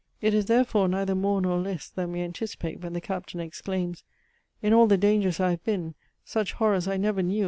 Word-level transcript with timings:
It 0.19 0.33
is, 0.33 0.47
therefore, 0.47 0.87
neither 0.87 1.13
more 1.13 1.41
nor 1.41 1.59
less 1.59 1.87
than 1.87 2.11
we 2.11 2.21
anticipate 2.23 2.79
when 2.81 2.93
the 2.93 2.99
Captain 3.01 3.39
exclaims: 3.39 4.03
"In 4.59 4.73
all 4.73 4.87
the 4.87 4.97
dangers 4.97 5.39
I 5.39 5.51
have 5.51 5.63
been, 5.63 5.93
such 6.25 6.53
horrors 6.53 6.87
I 6.87 6.97
never 6.97 7.21
knew. 7.21 7.39